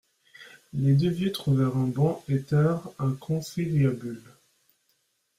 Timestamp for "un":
1.77-1.85, 2.97-3.11